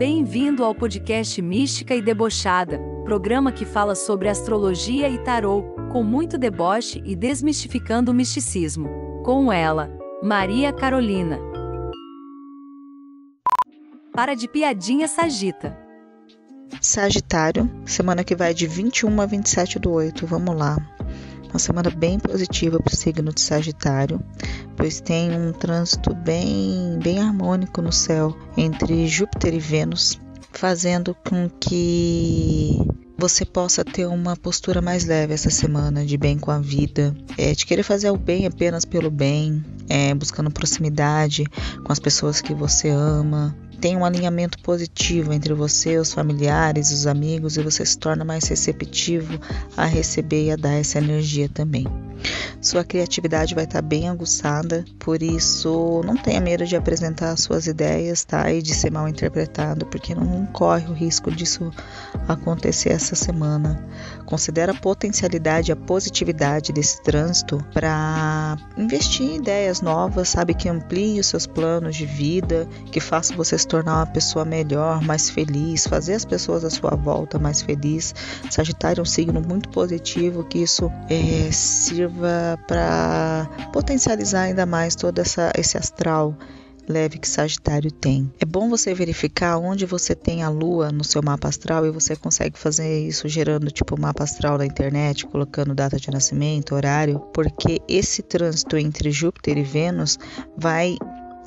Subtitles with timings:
[0.00, 6.38] Bem-vindo ao podcast Mística e Debochada, programa que fala sobre astrologia e tarô, com muito
[6.38, 8.88] deboche e desmistificando o misticismo.
[9.22, 9.90] Com ela,
[10.22, 11.38] Maria Carolina.
[14.14, 15.78] Para de piadinha Sagita.
[16.80, 20.26] Sagitário, semana que vai de 21 a 27 do 8.
[20.26, 20.78] Vamos lá.
[21.50, 24.20] Uma semana bem positiva para o signo de Sagitário,
[24.76, 30.18] pois tem um trânsito bem, bem harmônico no céu entre Júpiter e Vênus,
[30.52, 32.78] fazendo com que
[33.18, 37.52] você possa ter uma postura mais leve essa semana, de bem com a vida, é,
[37.52, 41.44] de querer fazer o bem apenas pelo bem, é, buscando proximidade
[41.84, 47.06] com as pessoas que você ama, tem um alinhamento positivo entre você, os familiares, os
[47.06, 49.40] amigos e você se torna mais receptivo
[49.76, 52.09] a receber e a dar essa energia também.
[52.60, 58.24] Sua criatividade vai estar bem aguçada, por isso não tenha medo de apresentar suas ideias,
[58.24, 58.52] tá?
[58.52, 61.70] E de ser mal interpretado, porque não corre o risco disso
[62.28, 63.82] acontecer essa semana.
[64.26, 70.54] Considera a potencialidade, a positividade desse trânsito para investir em ideias novas, sabe?
[70.54, 75.02] Que amplie os seus planos de vida, que faça você se tornar uma pessoa melhor,
[75.02, 78.14] mais feliz, fazer as pessoas à sua volta mais felizes.
[78.50, 82.09] Sagitário é um signo muito positivo, que isso é, sirva
[82.66, 86.36] para potencializar ainda mais todo essa, esse astral
[86.90, 88.30] leve que Sagitário tem.
[88.40, 92.16] É bom você verificar onde você tem a lua no seu mapa astral e você
[92.16, 97.80] consegue fazer isso gerando tipo mapa astral da internet, colocando data de nascimento, horário, porque
[97.88, 100.18] esse trânsito entre Júpiter e Vênus
[100.56, 100.96] vai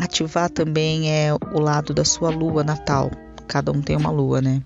[0.00, 3.10] ativar também é o lado da sua lua natal.
[3.46, 4.62] Cada um tem uma lua, né?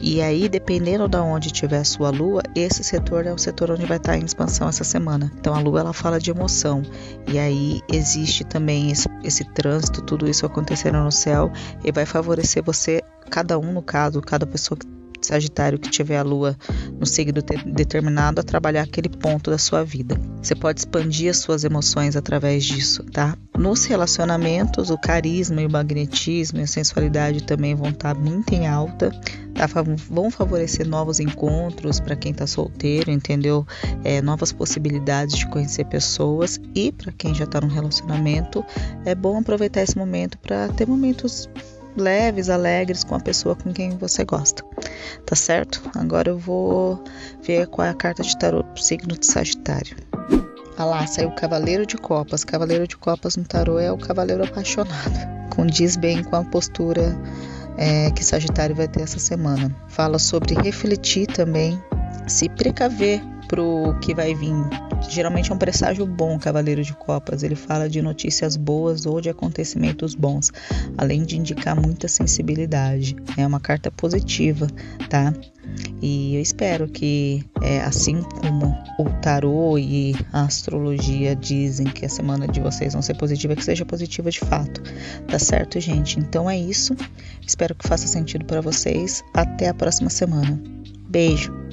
[0.00, 3.84] E aí, dependendo de onde tiver a sua lua, esse setor é o setor onde
[3.84, 5.30] vai estar em expansão essa semana.
[5.38, 6.82] Então, a lua ela fala de emoção.
[7.26, 11.52] E aí existe também esse, esse trânsito, tudo isso acontecendo no céu
[11.84, 14.97] e vai favorecer você, cada um no caso, cada pessoa que
[15.28, 16.56] Sagitário que tiver a lua
[16.98, 20.18] no signo determinado a trabalhar aquele ponto da sua vida.
[20.42, 23.36] Você pode expandir as suas emoções através disso, tá?
[23.56, 28.66] Nos relacionamentos, o carisma e o magnetismo e a sensualidade também vão estar muito em
[28.66, 29.10] alta.
[29.54, 29.66] Tá?
[30.08, 33.66] Vão favorecer novos encontros para quem está solteiro, entendeu?
[34.04, 38.64] É, novas possibilidades de conhecer pessoas e para quem já está num relacionamento,
[39.04, 41.48] é bom aproveitar esse momento para ter momentos
[41.98, 44.64] leves, alegres com a pessoa com quem você gosta.
[45.26, 45.82] Tá certo?
[45.96, 47.02] Agora eu vou
[47.42, 49.96] ver qual é a carta de tarô pro signo de Sagitário.
[50.76, 52.44] Ah lá, saiu o Cavaleiro de Copas.
[52.44, 55.28] Cavaleiro de Copas no tarô é o cavaleiro apaixonado.
[55.54, 57.20] Condiz bem com a postura
[57.76, 59.74] é, que Sagitário vai ter essa semana.
[59.88, 61.82] Fala sobre refletir também,
[62.26, 64.54] se precaver pro que vai vir.
[65.08, 67.42] Geralmente é um presságio bom, Cavaleiro de Copas.
[67.42, 70.52] Ele fala de notícias boas ou de acontecimentos bons,
[70.96, 73.16] além de indicar muita sensibilidade.
[73.36, 74.66] É uma carta positiva,
[75.08, 75.32] tá?
[76.00, 82.08] E eu espero que, é, assim como o tarô e a astrologia dizem que a
[82.08, 84.82] semana de vocês vão ser positiva, que seja positiva de fato.
[85.28, 86.18] Tá certo, gente?
[86.18, 86.94] Então é isso.
[87.46, 89.22] Espero que faça sentido para vocês.
[89.34, 90.60] Até a próxima semana.
[91.08, 91.67] Beijo!